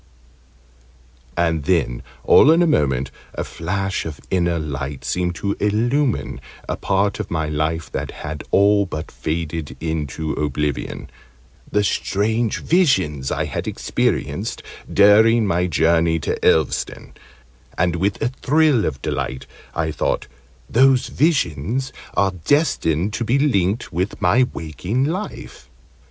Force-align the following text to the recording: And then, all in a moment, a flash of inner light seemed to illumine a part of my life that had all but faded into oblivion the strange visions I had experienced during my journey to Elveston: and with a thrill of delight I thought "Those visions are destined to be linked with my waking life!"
And 1.37 1.65
then, 1.65 2.01
all 2.23 2.49
in 2.51 2.63
a 2.63 2.65
moment, 2.65 3.11
a 3.35 3.43
flash 3.43 4.03
of 4.03 4.19
inner 4.31 4.57
light 4.57 5.05
seemed 5.05 5.35
to 5.35 5.55
illumine 5.59 6.41
a 6.67 6.75
part 6.75 7.19
of 7.19 7.29
my 7.29 7.47
life 7.49 7.91
that 7.91 8.09
had 8.09 8.43
all 8.49 8.87
but 8.87 9.11
faded 9.11 9.77
into 9.79 10.31
oblivion 10.33 11.07
the 11.71 11.83
strange 11.83 12.63
visions 12.63 13.31
I 13.31 13.45
had 13.45 13.67
experienced 13.67 14.63
during 14.91 15.45
my 15.45 15.67
journey 15.67 16.17
to 16.21 16.35
Elveston: 16.43 17.13
and 17.77 17.95
with 17.97 18.19
a 18.23 18.29
thrill 18.29 18.85
of 18.85 19.03
delight 19.03 19.45
I 19.75 19.91
thought 19.91 20.25
"Those 20.67 21.09
visions 21.09 21.93
are 22.15 22.31
destined 22.31 23.13
to 23.13 23.23
be 23.23 23.37
linked 23.37 23.93
with 23.93 24.19
my 24.19 24.47
waking 24.51 25.03
life!" 25.03 25.69